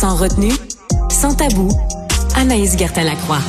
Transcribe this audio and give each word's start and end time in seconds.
Sans 0.00 0.16
retenue, 0.16 0.54
sans 1.10 1.34
tabou, 1.34 1.68
Anaïs 2.34 2.74
Gertin-Lacroix. 2.78 3.42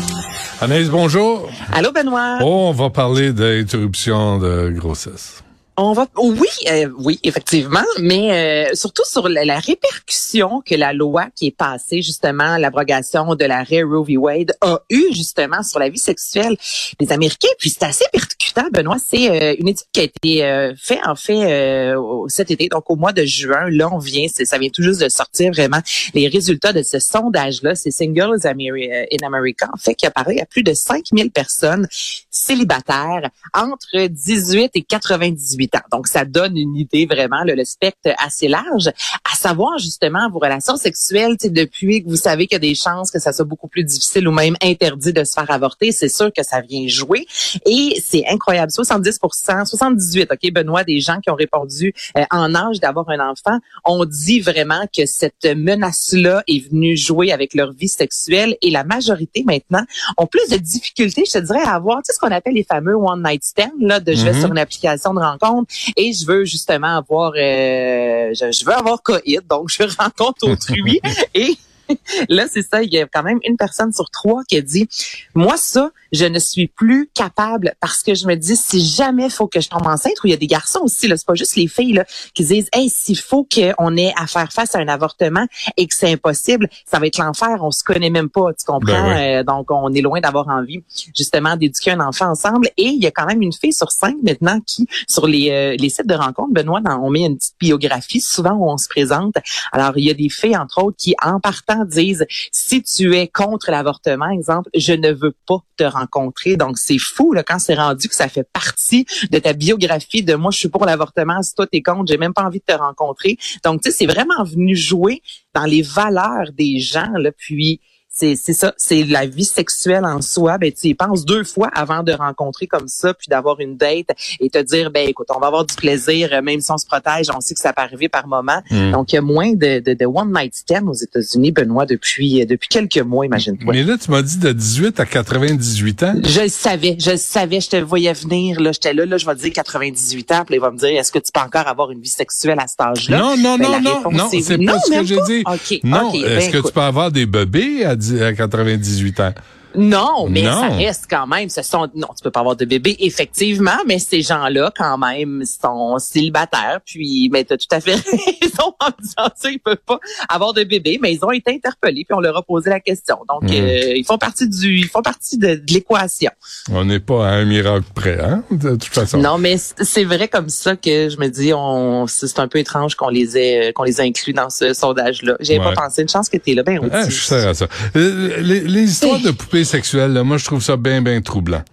Anaïs, 0.59 0.89
bonjour. 0.89 1.49
Allô, 1.71 1.93
Benoît. 1.93 2.39
Oh, 2.41 2.67
on 2.67 2.73
va 2.73 2.89
parler 2.89 3.31
d'interruption 3.31 4.37
de 4.37 4.69
grossesse. 4.69 5.43
On 5.77 5.93
va, 5.93 6.05
oui, 6.17 6.49
euh, 6.69 6.89
oui, 6.97 7.17
effectivement, 7.23 7.83
mais 7.97 8.69
euh, 8.69 8.75
surtout 8.75 9.05
sur 9.05 9.29
la, 9.29 9.57
répercussion 9.57 10.61
que 10.65 10.75
la 10.75 10.91
loi 10.91 11.27
qui 11.33 11.47
est 11.47 11.55
passée 11.55 12.01
justement, 12.01 12.57
l'abrogation 12.57 13.35
de 13.35 13.45
l'arrêt 13.45 13.81
Roe 13.81 14.03
v. 14.03 14.17
Wade 14.17 14.51
a 14.59 14.81
eu 14.89 15.13
justement 15.13 15.63
sur 15.63 15.79
la 15.79 15.87
vie 15.87 15.97
sexuelle 15.97 16.57
des 16.99 17.13
Américains. 17.13 17.47
Puis 17.57 17.69
c'est 17.69 17.83
assez 17.83 18.03
percutant, 18.11 18.65
Benoît. 18.73 18.97
C'est 18.99 19.29
euh, 19.29 19.55
une 19.59 19.69
étude 19.69 19.87
qui 19.93 20.01
a 20.01 20.03
été 20.03 20.73
faite 20.77 20.99
en 21.05 21.15
fait 21.15 21.95
cet 22.27 22.51
été, 22.51 22.67
donc 22.67 22.89
au 22.89 22.97
mois 22.97 23.13
de 23.13 23.23
juin. 23.23 23.69
Là, 23.69 23.89
on 23.93 23.97
vient, 23.97 24.27
ça 24.27 24.57
vient 24.57 24.69
tout 24.69 24.83
juste 24.83 25.01
de 25.01 25.07
sortir 25.07 25.51
vraiment 25.53 25.79
les 26.13 26.27
résultats 26.27 26.73
de 26.73 26.83
ce 26.83 26.99
sondage-là. 26.99 27.75
C'est 27.75 27.91
Singles 27.91 28.45
in 28.45 29.25
America, 29.25 29.69
en 29.73 29.77
fait, 29.77 29.95
qui 29.95 30.05
a 30.05 30.11
parlé 30.11 30.39
à 30.41 30.45
plus 30.45 30.63
de 30.63 30.73
5000 30.73 31.31
personnes 31.31 31.87
célibataires 32.29 33.29
entre 33.53 34.07
18 34.07 34.71
et 34.73 34.81
98 34.81 35.60
donc, 35.91 36.07
ça 36.07 36.25
donne 36.25 36.57
une 36.57 36.75
idée 36.75 37.05
vraiment, 37.05 37.43
le, 37.43 37.63
spectre 37.63 38.09
assez 38.17 38.47
large, 38.47 38.87
à 39.31 39.35
savoir 39.35 39.77
justement 39.77 40.29
vos 40.29 40.39
relations 40.39 40.77
sexuelles, 40.77 41.35
depuis 41.43 42.03
que 42.03 42.09
vous 42.09 42.15
savez 42.15 42.47
qu'il 42.47 42.55
y 42.55 42.57
a 42.57 42.59
des 42.59 42.75
chances 42.75 43.11
que 43.11 43.19
ça 43.19 43.33
soit 43.33 43.45
beaucoup 43.45 43.67
plus 43.67 43.83
difficile 43.83 44.27
ou 44.27 44.31
même 44.31 44.55
interdit 44.61 45.13
de 45.13 45.23
se 45.23 45.33
faire 45.33 45.49
avorter, 45.51 45.91
c'est 45.91 46.09
sûr 46.09 46.31
que 46.35 46.43
ça 46.43 46.61
vient 46.61 46.87
jouer. 46.87 47.25
Et 47.65 48.01
c'est 48.05 48.23
incroyable, 48.27 48.71
70% 48.71 49.65
78, 49.65 50.31
OK, 50.31 50.53
Benoît, 50.53 50.83
des 50.83 50.99
gens 50.99 51.19
qui 51.19 51.29
ont 51.29 51.35
répondu 51.35 51.93
euh, 52.17 52.23
en 52.31 52.53
âge 52.55 52.79
d'avoir 52.79 53.09
un 53.09 53.19
enfant, 53.29 53.59
ont 53.85 54.05
dit 54.05 54.39
vraiment 54.39 54.85
que 54.95 55.05
cette 55.05 55.45
menace-là 55.45 56.43
est 56.47 56.69
venue 56.69 56.97
jouer 56.97 57.31
avec 57.31 57.53
leur 57.53 57.73
vie 57.73 57.87
sexuelle 57.87 58.55
et 58.61 58.69
la 58.69 58.83
majorité 58.83 59.43
maintenant 59.45 59.83
ont 60.17 60.27
plus 60.27 60.49
de 60.49 60.57
difficultés, 60.57 61.23
je 61.25 61.39
te 61.39 61.45
dirais, 61.45 61.63
à 61.63 61.75
avoir, 61.75 61.97
tu 61.97 62.03
sais, 62.05 62.13
ce 62.13 62.19
qu'on 62.19 62.31
appelle 62.31 62.53
les 62.53 62.63
fameux 62.63 62.95
one 62.95 63.23
night 63.23 63.43
stand, 63.43 63.71
là, 63.79 63.99
de 63.99 64.13
je 64.13 64.25
vais 64.25 64.31
mm-hmm. 64.31 64.39
sur 64.39 64.51
une 64.51 64.57
application 64.57 65.13
de 65.13 65.19
rencontre 65.19 65.50
et 65.95 66.13
je 66.13 66.25
veux 66.25 66.45
justement 66.45 66.97
avoir, 66.97 67.31
euh, 67.35 68.33
je, 68.33 68.65
veux 68.65 68.73
avoir 68.73 69.01
coït, 69.01 69.41
donc 69.49 69.69
je 69.69 69.83
rencontre 69.99 70.47
autrui. 70.47 70.99
Et 71.33 71.55
là, 72.29 72.45
c'est 72.51 72.61
ça, 72.61 72.83
il 72.83 72.93
y 72.93 72.99
a 72.99 73.07
quand 73.07 73.23
même 73.23 73.39
une 73.43 73.57
personne 73.57 73.91
sur 73.91 74.09
trois 74.09 74.43
qui 74.47 74.57
a 74.57 74.61
dit, 74.61 74.87
moi, 75.35 75.57
ça, 75.57 75.91
je 76.11 76.25
ne 76.25 76.39
suis 76.39 76.67
plus 76.67 77.09
capable 77.13 77.73
parce 77.79 78.03
que 78.03 78.15
je 78.15 78.27
me 78.27 78.35
dis, 78.35 78.55
si 78.55 78.85
jamais 78.85 79.29
faut 79.29 79.47
que 79.47 79.61
je 79.61 79.69
tombe 79.69 79.87
enceinte, 79.87 80.13
ou 80.23 80.27
il 80.27 80.31
y 80.31 80.33
a 80.33 80.37
des 80.37 80.47
garçons 80.47 80.81
aussi, 80.83 81.07
là, 81.07 81.15
c'est 81.17 81.25
pas 81.25 81.35
juste 81.35 81.55
les 81.55 81.67
filles, 81.67 81.93
là, 81.93 82.05
qui 82.33 82.43
disent, 82.43 82.67
hey, 82.73 82.89
s'il 82.89 83.19
faut 83.19 83.47
qu'on 83.47 83.97
ait 83.97 84.13
à 84.17 84.27
faire 84.27 84.51
face 84.51 84.75
à 84.75 84.79
un 84.79 84.87
avortement 84.87 85.45
et 85.77 85.87
que 85.87 85.93
c'est 85.93 86.11
impossible, 86.11 86.69
ça 86.85 86.99
va 86.99 87.07
être 87.07 87.17
l'enfer, 87.17 87.59
on 87.61 87.71
se 87.71 87.83
connaît 87.83 88.09
même 88.09 88.29
pas, 88.29 88.53
tu 88.53 88.65
comprends? 88.65 88.81
Ben 88.91 89.39
euh, 89.39 89.43
donc, 89.43 89.71
on 89.71 89.93
est 89.93 90.01
loin 90.01 90.19
d'avoir 90.19 90.49
envie, 90.49 90.83
justement, 91.15 91.55
d'éduquer 91.55 91.91
un 91.91 91.99
enfant 91.99 92.29
ensemble. 92.29 92.69
Et 92.77 92.87
il 92.87 93.01
y 93.01 93.07
a 93.07 93.11
quand 93.11 93.25
même 93.25 93.41
une 93.41 93.53
fille 93.53 93.73
sur 93.73 93.91
cinq 93.91 94.15
maintenant 94.23 94.59
qui, 94.65 94.87
sur 95.07 95.27
les, 95.27 95.49
euh, 95.51 95.75
les 95.77 95.89
sites 95.89 96.07
de 96.07 96.15
rencontres, 96.15 96.53
Benoît, 96.53 96.81
on 97.01 97.09
met 97.09 97.25
une 97.25 97.37
petite 97.37 97.55
biographie, 97.59 98.21
souvent 98.21 98.53
où 98.53 98.69
on 98.69 98.77
se 98.77 98.87
présente. 98.87 99.35
Alors, 99.71 99.97
il 99.97 100.05
y 100.05 100.11
a 100.11 100.13
des 100.13 100.29
filles, 100.29 100.57
entre 100.57 100.83
autres, 100.83 100.97
qui, 100.97 101.15
en 101.23 101.39
partant, 101.39 101.80
disent 101.85 102.25
si 102.51 102.83
tu 102.83 103.15
es 103.15 103.27
contre 103.27 103.71
l'avortement, 103.71 104.29
exemple, 104.29 104.69
je 104.75 104.93
ne 104.93 105.11
veux 105.11 105.33
pas 105.47 105.57
te 105.77 105.83
rencontrer. 105.83 106.57
Donc 106.57 106.77
c'est 106.77 106.97
fou 106.97 107.33
là 107.33 107.43
quand 107.43 107.59
c'est 107.59 107.75
rendu 107.75 108.07
que 108.07 108.15
ça 108.15 108.27
fait 108.27 108.47
partie 108.51 109.05
de 109.31 109.39
ta 109.39 109.53
biographie 109.53 110.23
de 110.23 110.35
moi 110.35 110.51
je 110.51 110.57
suis 110.57 110.69
pour 110.69 110.85
l'avortement, 110.85 111.41
si 111.41 111.53
toi 111.55 111.67
t'es 111.67 111.81
contre, 111.81 112.11
j'ai 112.11 112.17
même 112.17 112.33
pas 112.33 112.43
envie 112.43 112.59
de 112.59 112.73
te 112.73 112.77
rencontrer. 112.77 113.37
Donc 113.63 113.81
tu 113.81 113.91
sais 113.91 113.97
c'est 113.97 114.11
vraiment 114.11 114.43
venu 114.43 114.75
jouer 114.75 115.21
dans 115.53 115.65
les 115.65 115.81
valeurs 115.81 116.51
des 116.53 116.79
gens 116.79 117.11
là 117.17 117.31
puis 117.31 117.81
c'est 118.11 118.35
ça, 118.35 118.73
c'est 118.77 119.03
la 119.03 119.25
vie 119.25 119.45
sexuelle 119.45 120.05
en 120.05 120.21
soi. 120.21 120.57
Ben 120.57 120.71
tu 120.71 120.87
y 120.87 120.93
penses 120.93 121.25
deux 121.25 121.43
fois 121.43 121.69
avant 121.73 122.03
de 122.03 122.11
rencontrer 122.11 122.67
comme 122.67 122.87
ça, 122.87 123.13
puis 123.13 123.27
d'avoir 123.29 123.59
une 123.59 123.77
date 123.77 124.09
et 124.39 124.49
te 124.49 124.61
dire 124.61 124.91
ben 124.91 125.07
écoute, 125.07 125.27
on 125.33 125.39
va 125.39 125.47
avoir 125.47 125.65
du 125.65 125.75
plaisir, 125.75 126.29
euh, 126.33 126.41
même 126.41 126.59
si 126.59 126.71
on 126.71 126.77
se 126.77 126.85
protège, 126.85 127.27
on 127.35 127.39
sait 127.39 127.53
que 127.53 127.61
ça 127.61 127.71
peut 127.71 127.81
arriver 127.81 128.09
par 128.09 128.27
moment. 128.27 128.61
Hmm. 128.69 128.91
Donc 128.91 129.13
il 129.13 129.15
y 129.15 129.19
a 129.19 129.21
moins 129.21 129.53
de, 129.53 129.79
de, 129.79 129.93
de 129.93 130.05
one 130.05 130.33
night 130.33 130.53
stand 130.55 130.89
aux 130.89 130.93
États-Unis, 130.93 131.51
Benoît, 131.51 131.85
depuis 131.85 132.41
euh, 132.41 132.45
depuis 132.45 132.67
quelques 132.67 132.97
mois, 132.97 133.25
imagine-toi. 133.25 133.73
Mais 133.73 133.83
là, 133.83 133.97
tu 133.97 134.11
m'as 134.11 134.21
dit 134.21 134.37
de 134.37 134.51
18 134.51 134.99
à 134.99 135.05
98 135.05 136.03
ans. 136.03 136.15
Je 136.23 136.41
le 136.41 136.49
savais, 136.49 136.97
je 136.99 137.11
le 137.11 137.17
savais, 137.17 137.61
je 137.61 137.69
te 137.69 137.77
voyais 137.77 138.13
venir. 138.13 138.59
Là, 138.59 138.71
j'étais 138.73 138.93
là, 138.93 139.05
là, 139.05 139.17
je 139.17 139.25
vais 139.25 139.35
te 139.35 139.41
dire 139.41 139.53
98 139.53 140.31
ans, 140.33 140.43
puis 140.45 140.55
il 140.55 140.61
va 140.61 140.71
me 140.71 140.77
dire 140.77 140.89
est-ce 140.89 141.11
que 141.11 141.19
tu 141.19 141.31
peux 141.33 141.39
encore 141.39 141.67
avoir 141.67 141.91
une 141.91 142.01
vie 142.01 142.09
sexuelle 142.09 142.59
à 142.59 142.67
cet 142.67 142.81
âge-là? 142.81 143.17
Non, 143.17 143.37
non, 143.37 143.57
ben, 143.57 143.81
non, 143.81 144.01
non, 144.03 144.11
non, 144.11 144.29
c'est 144.29 144.57
pas 144.57 144.79
ce 144.79 144.91
que 144.91 145.05
j'ai 145.05 145.19
dit. 145.27 145.43
non, 145.83 146.13
est-ce 146.13 146.51
ben, 146.51 146.61
que 146.61 146.67
tu 146.67 146.73
peux 146.73 146.81
avoir 146.81 147.11
des 147.11 147.25
bébés 147.25 147.85
à 147.85 147.95
à 148.21 148.33
98 148.33 149.19
ans. 149.19 149.33
Non, 149.75 150.27
mais 150.29 150.43
ça 150.43 150.67
reste 150.69 151.05
quand 151.09 151.27
même. 151.27 151.49
Ce 151.49 151.61
sont 151.61 151.89
non, 151.95 152.07
tu 152.15 152.23
peux 152.23 152.31
pas 152.31 152.41
avoir 152.41 152.55
de 152.55 152.65
bébé 152.65 152.95
effectivement, 152.99 153.77
mais 153.87 153.99
ces 153.99 154.21
gens-là 154.21 154.71
quand 154.75 154.97
même 154.97 155.43
sont 155.45 155.97
célibataires. 155.99 156.79
Puis, 156.85 157.29
mais 157.31 157.43
t'as 157.43 157.57
tout 157.57 157.67
à 157.71 157.79
fait 157.79 157.95
raison 158.41 158.73
en 158.79 158.89
disant 159.01 159.29
ça, 159.35 159.49
ils 159.49 159.59
peuvent 159.59 159.77
pas 159.85 159.99
avoir 160.29 160.53
de 160.53 160.63
bébé, 160.63 160.99
mais 161.01 161.13
ils 161.13 161.23
ont 161.23 161.31
été 161.31 161.51
interpellés 161.51 162.05
puis 162.05 162.15
on 162.15 162.19
leur 162.19 162.37
a 162.37 162.43
posé 162.43 162.69
la 162.69 162.79
question. 162.79 163.17
Donc, 163.29 163.43
mhm. 163.43 163.51
euh, 163.53 163.93
ils 163.95 164.05
font 164.05 164.17
partie 164.17 164.47
du, 164.47 164.77
ils 164.77 164.87
font 164.87 165.01
partie 165.01 165.37
de, 165.37 165.61
l'équation. 165.69 166.31
On 166.71 166.85
n'est 166.85 166.99
pas 166.99 167.27
à 167.27 167.31
un 167.31 167.45
miracle 167.45 167.85
près, 167.93 168.19
hein, 168.19 168.43
de 168.51 168.71
toute 168.71 168.85
façon. 168.85 169.17
Non, 169.17 169.37
mais 169.37 169.57
c'est 169.57 170.03
vrai 170.03 170.27
comme 170.27 170.49
ça 170.49 170.75
que 170.75 171.09
je 171.09 171.17
me 171.17 171.27
dis, 171.27 171.53
on, 171.53 172.07
c'est 172.07 172.39
un 172.39 172.47
peu 172.47 172.59
étrange 172.59 172.95
qu'on 172.95 173.09
les 173.09 173.37
ait, 173.37 173.73
qu'on 173.73 173.83
les 173.83 174.01
ait 174.01 174.05
inclus 174.05 174.33
dans 174.33 174.49
ce 174.49 174.73
sondage-là. 174.73 175.35
J'ai 175.39 175.57
pas 175.57 175.73
pensé. 175.73 176.01
Une 176.01 176.09
chance 176.09 176.29
que 176.29 176.37
t'es 176.37 176.55
là, 176.55 176.63
ben. 176.63 176.79
Ah, 176.91 177.07
je 177.07 177.21
sais 177.21 177.45
à 177.45 177.53
ça. 177.53 177.67
Euh, 177.95 178.41
les, 178.41 178.61
les 178.61 178.83
histoires 178.83 179.19
de 179.19 179.31
poupées 179.31 179.60
sexuelle, 179.65 180.21
moi, 180.23 180.37
je 180.37 180.45
trouve 180.45 180.61
ça 180.61 180.77
bien, 180.77 181.01
bien 181.01 181.21
troublant. 181.21 181.63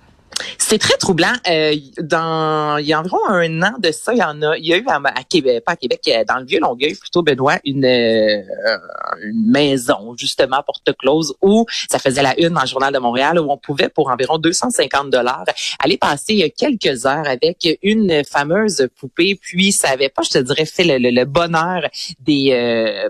C'est 0.59 0.79
très 0.79 0.97
troublant. 0.97 1.33
Euh, 1.49 1.75
dans 2.01 2.79
il 2.79 2.87
y 2.87 2.93
a 2.93 3.01
environ 3.01 3.19
un 3.29 3.63
an 3.63 3.73
de 3.79 3.91
ça, 3.91 4.13
il 4.13 4.19
y 4.19 4.23
en 4.23 4.43
a. 4.43 4.57
Il 4.59 4.67
y 4.67 4.75
a 4.75 4.77
eu 4.77 4.85
à, 4.87 5.01
Québec, 5.29 5.65
pas 5.65 5.73
à 5.73 5.77
Québec, 5.77 6.01
euh, 6.09 6.25
dans 6.29 6.39
le 6.39 6.45
vieux 6.45 6.61
Longueuil, 6.61 6.95
plutôt 6.95 7.23
Benoît, 7.23 7.59
une, 7.65 7.85
euh, 7.85 8.43
une 9.23 9.51
maison 9.51 10.15
justement 10.17 10.63
porte 10.65 10.95
close 10.99 11.35
où 11.43 11.67
ça 11.89 11.99
faisait 11.99 12.23
la 12.23 12.39
une 12.39 12.51
dans 12.51 12.61
le 12.61 12.67
journal 12.67 12.93
de 12.93 12.99
Montréal 12.99 13.39
où 13.39 13.51
on 13.51 13.57
pouvait 13.57 13.89
pour 13.89 14.11
environ 14.11 14.39
250 14.39 15.11
dollars 15.11 15.45
aller 15.79 15.97
passer 15.97 16.53
quelques 16.57 17.07
heures 17.07 17.27
avec 17.27 17.79
une 17.83 18.23
fameuse 18.25 18.89
poupée. 18.99 19.39
Puis 19.41 19.73
ça 19.73 19.89
avait 19.89 20.09
pas, 20.09 20.23
je 20.23 20.31
te 20.31 20.39
dirais, 20.39 20.67
fait 20.67 20.99
le, 20.99 21.25
bonheur 21.25 21.89
des 22.21 22.51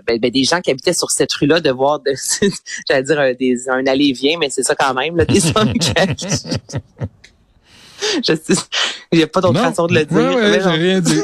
ben, 0.05 0.19
ben, 0.19 0.31
des 0.31 0.43
gens 0.43 0.61
qui 0.61 0.71
habitaient 0.71 0.93
sur 0.93 1.11
cette 1.11 1.31
rue-là 1.33 1.59
de 1.59 1.71
voir, 1.71 1.99
de, 1.99 2.13
j'allais 2.87 3.03
dire 3.03 3.35
des, 3.37 3.69
un 3.69 3.85
aller-vient, 3.85 4.37
mais 4.39 4.49
c'est 4.49 4.63
ça 4.63 4.75
quand 4.75 4.93
même, 4.93 5.17
là, 5.17 5.25
des 5.25 5.45
hommes 5.55 5.73
il 9.11 9.17
n'y 9.17 9.23
a 9.23 9.27
pas 9.27 9.41
d'autre 9.41 9.59
façon 9.59 9.87
de 9.87 9.93
le 9.93 10.05
dire. 10.05 10.17
Ouais, 10.17 10.59
j'ai 10.61 10.69
rien 10.69 10.99
dit. 10.99 11.21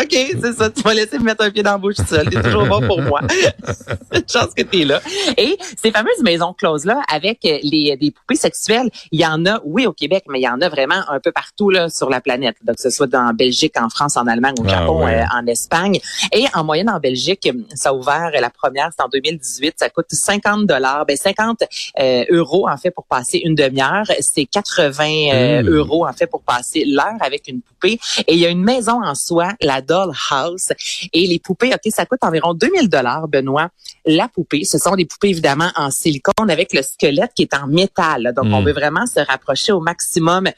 OK, 0.00 0.36
c'est 0.40 0.52
ça. 0.52 0.70
Tu 0.70 0.82
m'as 0.84 0.94
laissé 0.94 1.18
me 1.18 1.24
mettre 1.24 1.44
un 1.44 1.50
pied 1.50 1.62
dans 1.62 1.72
la 1.72 1.78
bouche 1.78 1.96
seul. 2.06 2.28
T'es 2.28 2.42
toujours 2.42 2.66
bon 2.66 2.86
pour 2.86 3.00
moi. 3.00 3.20
Chance 4.30 4.52
que 4.56 4.62
t'es 4.62 4.84
là. 4.84 5.00
Et 5.36 5.56
ces 5.82 5.90
fameuses 5.90 6.22
maisons 6.22 6.52
closes-là, 6.52 7.00
avec 7.10 7.38
les, 7.42 7.96
des 7.96 8.10
poupées 8.10 8.36
sexuelles, 8.36 8.90
il 9.10 9.20
y 9.20 9.26
en 9.26 9.46
a, 9.46 9.60
oui, 9.64 9.86
au 9.86 9.92
Québec, 9.92 10.24
mais 10.28 10.40
il 10.40 10.42
y 10.42 10.48
en 10.48 10.60
a 10.60 10.68
vraiment 10.68 11.02
un 11.08 11.20
peu 11.20 11.32
partout 11.32 11.70
là 11.70 11.88
sur 11.88 12.10
la 12.10 12.20
planète. 12.20 12.56
Donc, 12.62 12.76
que 12.76 12.82
ce 12.82 12.90
soit 12.90 13.12
en 13.14 13.32
Belgique, 13.32 13.74
en 13.80 13.88
France, 13.88 14.16
en 14.16 14.26
Allemagne, 14.26 14.54
au 14.58 14.64
ah, 14.66 14.70
Japon, 14.70 15.06
euh, 15.06 15.22
en 15.32 15.46
Espagne. 15.46 15.98
Et 16.32 16.44
en 16.54 16.64
moyenne, 16.64 16.90
en 16.90 17.00
Belgique, 17.00 17.48
ça 17.74 17.90
a 17.90 17.92
ouvert, 17.94 18.30
la 18.38 18.50
première, 18.50 18.90
c'est 18.96 19.02
en 19.02 19.08
2018. 19.08 19.76
Ça 19.78 19.88
coûte 19.88 20.06
50 20.10 20.66
dollars, 20.66 21.06
ben 21.06 21.16
50 21.16 21.62
euh, 21.98 22.24
euros, 22.30 22.68
en 22.68 22.76
fait, 22.76 22.90
pour 22.90 23.04
passer 23.04 23.40
une 23.44 23.54
demi-heure. 23.54 24.04
C'est 24.20 24.44
80 24.44 25.04
euh, 25.32 25.62
mmh. 25.62 25.68
euros, 25.68 26.06
en 26.06 26.12
fait, 26.12 26.26
pour 26.26 26.42
passer 26.42 26.84
l'heure 26.84 27.16
avec 27.20 27.48
une 27.48 27.60
poupée. 27.62 27.98
Et 28.26 28.34
il 28.34 28.38
y 28.38 28.46
a 28.46 28.50
une 28.50 28.62
maison 28.62 29.02
en 29.02 29.14
soi, 29.14 29.48
la 29.60 29.80
Dollhouse. 29.86 30.72
Et 31.12 31.26
les 31.26 31.38
poupées, 31.38 31.72
OK, 31.74 31.92
ça 31.92 32.06
coûte 32.06 32.20
environ 32.22 32.54
2000 32.54 32.88
dollars, 32.88 33.28
Benoît. 33.28 33.70
La 34.04 34.28
poupée, 34.28 34.64
ce 34.64 34.78
sont 34.78 34.94
des 34.94 35.04
poupées 35.04 35.30
évidemment 35.30 35.70
en 35.76 35.90
silicone 35.90 36.50
avec 36.50 36.72
le 36.72 36.82
squelette 36.82 37.32
qui 37.34 37.42
est 37.42 37.54
en 37.54 37.66
métal. 37.66 38.32
Donc, 38.36 38.46
on 38.46 38.62
hmm. 38.62 38.66
veut 38.66 38.72
vraiment 38.72 39.06
se 39.06 39.20
rapprocher 39.20 39.72
au 39.72 39.80
maximum 39.80 40.48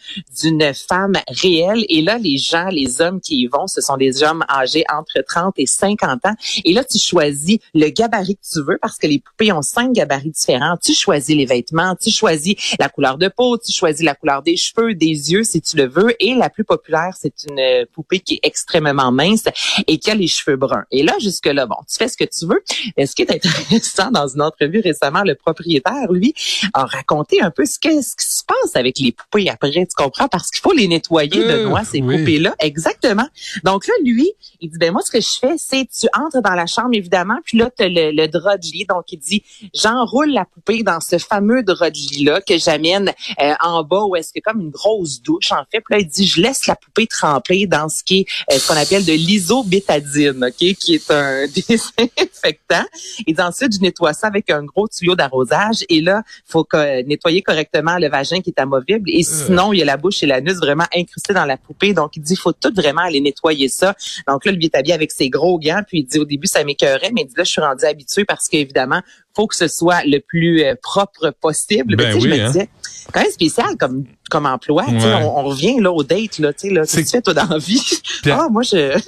d'une 0.41 0.73
femme 0.75 1.15
réelle. 1.29 1.85
Et 1.89 2.03
là, 2.03 2.19
les 2.19 2.39
gens, 2.39 2.69
les 2.69 3.01
hommes 3.01 3.21
qui 3.21 3.43
y 3.43 3.47
vont, 3.47 3.67
ce 3.67 3.81
sont 3.81 3.97
des 3.97 4.23
hommes 4.23 4.45
âgés 4.49 4.85
entre 4.93 5.23
30 5.27 5.55
et 5.59 5.67
50 5.67 6.27
ans. 6.27 6.35
Et 6.65 6.73
là, 6.73 6.85
tu 6.85 6.99
choisis 6.99 7.59
le 7.75 7.89
gabarit 7.89 8.37
que 8.37 8.49
tu 8.53 8.63
veux 8.65 8.79
parce 8.81 8.99
que 8.99 9.07
les 9.07 9.19
poupées 9.19 9.53
ont 9.53 9.63
cinq 9.63 9.93
gabarits 9.93 10.31
différents. 10.31 10.77
Tu 10.83 10.95
choisis 10.95 11.37
les 11.37 11.47
vêtements, 11.47 11.95
tu 12.01 12.11
choisis 12.11 12.55
la 12.79 12.89
couleur 12.89 13.19
de 13.19 13.29
peau, 13.29 13.59
tu 13.59 13.73
choisis 13.73 14.05
la 14.05 14.15
couleur 14.15 14.43
des 14.43 14.57
cheveux, 14.57 14.95
des 14.95 15.33
yeux 15.33 15.45
si 15.45 15.61
tu 15.61 15.77
le 15.77 15.87
veux. 15.87 16.15
Et 16.21 16.35
la 16.35 16.51
plus 16.51 16.65
populaire, 16.65 17.15
c'est 17.19 17.35
une 17.49 17.87
poupée 17.93 18.21
qui 18.21 18.35
est 18.35 18.41
extrêmement 18.43 19.13
mince 19.19 19.45
et 19.87 19.99
qui 19.99 20.11
a 20.11 20.15
les 20.15 20.29
cheveux 20.29 20.57
bruns. 20.57 20.85
Et 20.91 21.03
là, 21.03 21.13
jusque-là, 21.21 21.67
bon, 21.67 21.77
tu 21.89 21.97
fais 21.97 22.09
ce 22.09 22.17
que 22.17 22.25
tu 22.25 22.47
veux. 22.47 22.63
Et 22.97 23.07
ce 23.07 23.15
qui 23.15 23.23
est 23.23 23.33
intéressant 23.33 24.11
dans 24.11 24.29
une 24.29 24.43
entrevue 24.43 24.81
récemment, 24.81 25.23
le 25.25 25.35
propriétaire, 25.35 26.11
lui, 26.11 26.35
a 26.73 26.85
raconté 26.85 27.41
un 27.41 27.51
peu 27.51 27.65
ce, 27.65 27.79
qui 27.79 27.91
se 28.03 28.45
passe 28.45 28.77
avec 28.77 28.99
les 28.99 29.13
poupées 29.13 29.49
après, 29.51 29.71
tu 29.71 29.87
comprends? 29.97 30.29
Parce 30.29 30.51
qu'il 30.51 30.63
faut 30.63 30.73
les 30.73 30.89
nettoyer 30.89 31.45
de 31.45 31.65
noix, 31.65 31.85
ces 31.85 32.01
poupées-là. 32.01 32.55
Exactement. 32.61 33.27
Donc 33.65 33.87
là, 33.87 33.95
lui, 34.05 34.31
il 34.61 34.71
dit, 34.71 34.79
ben 34.79 34.93
moi, 34.93 35.03
ce 35.05 35.11
que 35.11 35.21
je 35.21 35.39
fais, 35.41 35.55
c'est 35.57 35.87
tu 35.87 36.07
entres 36.19 36.43
dans 36.43 36.55
la 36.55 36.67
chambre, 36.67 36.91
évidemment, 36.93 37.39
puis 37.45 37.59
là, 37.59 37.71
tu 37.77 37.85
as 37.85 37.89
le, 37.89 38.27
drap 38.29 38.59
de 38.59 38.67
lit. 38.67 38.87
Donc, 38.89 39.05
il 39.13 39.19
dit, 39.19 39.43
j'enroule 39.75 40.31
la 40.31 40.45
poupée 40.45 40.83
dans 40.83 41.01
ce 41.01 41.19
fameux 41.19 41.63
drap 41.63 41.91
de 41.91 41.97
lit-là 41.97 42.41
que 42.41 42.59
j'amène 42.59 43.13
euh, 43.41 43.55
en 43.61 43.83
bas 43.83 44.05
où 44.05 44.17
est-ce 44.17 44.33
que 44.33 44.41
comme 44.41 44.61
une 44.61 44.71
grosse 44.71 45.23
douche, 45.23 45.53
en 45.53 45.65
fait. 45.71 45.81
Puis 45.81 45.95
là, 45.95 45.99
il 46.01 46.07
dit, 46.07 46.27
je 46.27 46.41
laisse 46.41 46.67
la 46.67 46.77
poupée 46.77 47.07
tremper 47.07 47.67
dans 47.67 47.89
ce 47.89 48.03
qui 48.03 48.21
est 48.21 48.27
euh, 48.53 48.59
ce 48.59 48.69
qu'on 48.69 48.79
appelle 48.79 48.98
de 49.05 49.13
l'isobétadine, 49.13 50.45
OK, 50.45 50.75
qui 50.75 50.95
est 50.95 51.11
un 51.11 51.47
désinfectant. 51.69 52.85
Et 53.27 53.35
ensuite, 53.41 53.75
je 53.75 53.81
nettoie 53.81 54.13
ça 54.13 54.27
avec 54.27 54.51
un 54.51 54.63
gros 54.65 54.89
tuyau 54.89 55.15
d'arrosage. 55.15 55.85
Et 55.89 56.01
là, 56.01 56.23
faut 56.47 56.65
que, 56.65 57.03
nettoyer 57.03 57.43
correctement 57.43 57.99
le 57.99 58.09
vagin 58.09 58.41
qui 58.41 58.51
est 58.51 58.61
amovible. 58.61 59.09
Et 59.11 59.21
euh. 59.21 59.45
sinon, 59.47 59.73
il 59.73 59.79
y 59.79 59.83
a 59.83 59.85
la 59.85 59.97
bouche 59.97 60.23
et 60.23 60.27
l'anus 60.27 60.57
vraiment 60.57 60.87
incrustés 60.95 61.35
dans 61.35 61.45
la 61.45 61.57
poupée. 61.57 61.93
Donc, 61.93 62.17
il 62.17 62.23
dit, 62.23 62.35
il 62.35 62.39
faut 62.39 62.53
tout 62.53 62.73
vraiment 62.75 63.03
aller 63.03 63.21
nettoyer 63.21 63.69
ça. 63.69 63.95
Donc 64.27 64.45
là, 64.45 64.53
est 64.61 64.75
habillé 64.75 64.95
avec 64.95 65.11
ses 65.13 65.31
gros 65.31 65.59
gants. 65.59 65.83
Puis 65.87 66.01
il 66.01 66.05
dit, 66.05 66.19
au 66.19 66.25
début, 66.25 66.47
ça 66.47 66.65
m'écœurait, 66.65 67.11
mais 67.13 67.23
il 67.23 67.27
dit, 67.27 67.35
là, 67.37 67.45
je 67.45 67.51
suis 67.51 67.61
rendu 67.61 67.85
habitué 67.85 68.25
parce 68.25 68.49
qu'évidemment, 68.49 69.03
faut 69.35 69.47
que 69.47 69.57
ce 69.57 69.69
soit 69.69 70.03
le 70.05 70.19
plus 70.19 70.65
euh, 70.65 70.75
propre 70.83 71.33
possible. 71.41 71.97
Ben 71.97 72.15
oui, 72.15 72.21
je 72.23 72.29
me 72.29 72.41
hein. 72.41 72.47
disais, 72.49 72.69
quand 73.13 73.23
même 73.23 73.31
spécial 73.31 73.77
comme 73.79 74.05
comme 74.29 74.47
emploi. 74.47 74.85
On, 74.89 74.95
on, 74.95 75.43
revient 75.45 75.81
là 75.81 75.93
au 75.93 76.03
date 76.03 76.39
là, 76.39 76.53
tu 76.53 76.69
sais 76.69 76.75
là, 76.75 76.87
tu 76.87 77.05
fais 77.05 77.23
toi 77.23 77.35
dans 77.35 77.49
la 77.49 77.59
vie 77.59 77.83
Ah 78.27 78.49
moi 78.51 78.63
je 78.63 78.99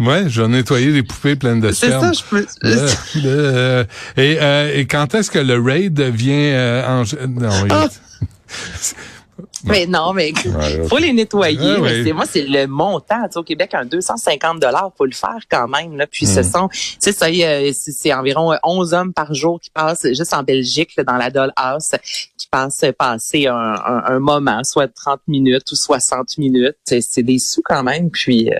Ouais, 0.00 0.24
je 0.28 0.42
vais 0.42 0.48
nettoyer 0.48 0.92
des 0.92 1.04
poupées 1.04 1.36
pleines 1.36 1.60
de 1.60 1.70
sperme. 1.70 2.12
C'est 2.12 2.22
ça, 2.22 2.24
je 2.24 2.30
peux. 2.30 2.46
Euh, 3.24 3.84
et, 4.16 4.38
euh, 4.40 4.72
et 4.74 4.86
quand 4.86 5.14
est-ce 5.14 5.30
que 5.30 5.38
le 5.38 5.60
raid 5.60 6.00
vient 6.00 6.34
euh, 6.34 7.02
en... 7.02 7.04
Non, 7.28 7.50
ah! 7.70 7.86
Mais 9.64 9.86
non, 9.86 10.12
mais 10.12 10.32
faut 10.88 10.98
les 10.98 11.12
nettoyer. 11.12 11.78
mais 12.04 12.12
moi, 12.12 12.24
c'est 12.30 12.46
le 12.46 12.66
montant. 12.66 13.26
au 13.34 13.42
Québec, 13.42 13.74
un 13.74 13.84
250 13.84 14.60
dollars, 14.60 14.92
faut 14.96 15.06
le 15.06 15.12
faire 15.12 15.38
quand 15.50 15.68
même. 15.68 15.96
Là. 15.96 16.06
Puis 16.06 16.26
ce 16.26 16.40
hmm. 16.40 16.44
sont, 16.44 16.68
c'est 16.98 17.12
ça, 17.12 17.26
c'est 17.72 18.12
environ 18.12 18.54
11 18.62 18.94
hommes 18.94 19.12
par 19.12 19.34
jour 19.34 19.60
qui 19.60 19.70
passent 19.70 20.06
juste 20.08 20.34
en 20.34 20.42
Belgique, 20.42 20.98
dans 21.06 21.16
la 21.16 21.30
Dollhouse, 21.30 21.90
qui 22.36 22.46
passent 22.48 22.84
passer 22.98 23.46
un, 23.46 23.54
un, 24.06 24.18
moment, 24.18 24.62
soit 24.64 24.88
30 24.88 25.20
minutes 25.28 25.70
ou 25.72 25.76
60 25.76 26.38
minutes. 26.38 26.76
C'est 26.84 27.22
des 27.22 27.38
sous 27.38 27.62
quand 27.64 27.82
même. 27.82 28.10
Puis 28.10 28.50
euh, 28.50 28.58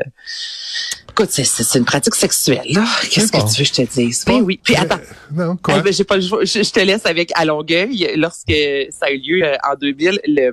Écoute, 1.16 1.30
c'est 1.30 1.78
une 1.78 1.84
pratique 1.84 2.16
sexuelle, 2.16 2.66
là. 2.70 2.84
Qu'est-ce 3.08 3.30
que 3.30 3.36
tu 3.38 3.44
veux 3.44 3.64
que 3.64 3.64
je 3.64 3.72
te 3.72 3.82
dise? 3.82 4.24
Ben 4.26 4.40
oui. 4.42 4.58
Puis 4.60 4.74
attends. 4.74 4.98
Non, 5.32 5.56
quoi? 5.56 5.76
Eh 5.78 5.82
ben, 5.82 5.92
j'ai 5.92 6.02
pas 6.02 6.18
je, 6.18 6.26
je, 6.26 6.72
te 6.72 6.80
laisse 6.80 7.06
avec 7.06 7.30
à 7.36 7.44
Longueuil, 7.44 8.10
lorsque 8.16 8.52
ça 8.90 9.06
a 9.06 9.10
eu 9.12 9.18
lieu 9.18 9.44
euh, 9.44 9.54
en 9.62 9.76
2000, 9.76 10.20
le 10.26 10.52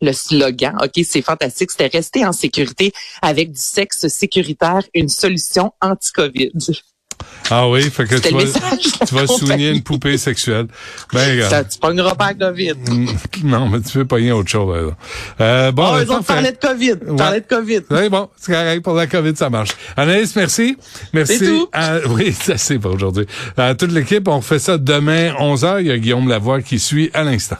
le 0.00 0.12
slogan, 0.12 0.76
OK, 0.82 1.04
c'est 1.04 1.22
fantastique, 1.22 1.70
c'était 1.70 1.86
rester 1.86 2.26
en 2.26 2.32
sécurité 2.32 2.92
avec 3.22 3.52
du 3.52 3.60
sexe 3.60 4.08
sécuritaire, 4.08 4.82
une 4.94 5.08
solution 5.08 5.72
anti-COVID. 5.80 6.52
Ah 7.50 7.68
oui, 7.68 7.82
fait 7.90 8.06
que 8.06 8.14
tu 8.14 8.32
vas, 8.32 8.76
tu 9.06 9.14
vas 9.14 9.26
souligner 9.26 9.70
une 9.70 9.82
poupée 9.82 10.16
sexuelle. 10.18 10.68
Ben, 11.12 11.30
regarde. 11.32 11.68
tu 11.68 11.78
pogneras 11.78 12.14
pas 12.14 12.32
la 12.32 12.34
COVID. 12.34 12.74
Mm, 12.74 13.06
non, 13.44 13.68
mais 13.68 13.80
tu 13.80 13.98
veux 13.98 14.04
pogner 14.04 14.30
autre 14.30 14.48
chose. 14.48 14.92
Euh, 15.40 15.72
bon, 15.72 15.90
oh, 15.92 15.98
ils 16.00 16.12
ont 16.12 16.22
parlé 16.22 16.52
de 16.52 16.56
COVID. 16.56 16.94
Ouais. 17.08 17.40
de 17.40 17.46
COVID. 17.46 17.80
Oui, 17.90 18.08
bon, 18.08 18.28
c'est 18.36 18.52
correct. 18.52 18.82
Pour 18.82 18.94
la 18.94 19.06
COVID, 19.06 19.34
ça 19.34 19.50
marche. 19.50 19.70
Anaïs, 19.96 20.34
merci. 20.36 20.76
Merci. 21.12 21.38
C'est 21.38 21.46
tout. 21.46 21.68
oui, 22.10 22.34
c'est 22.38 22.52
assez 22.52 22.78
pour 22.78 22.94
aujourd'hui. 22.94 23.26
À 23.56 23.74
toute 23.74 23.92
l'équipe, 23.92 24.28
on 24.28 24.40
fait 24.40 24.60
ça 24.60 24.78
demain, 24.78 25.32
11h. 25.32 25.80
Il 25.80 25.88
y 25.88 25.90
a 25.90 25.98
Guillaume 25.98 26.28
Lavoie 26.28 26.62
qui 26.62 26.78
suit 26.78 27.10
à 27.14 27.24
l'instant. 27.24 27.58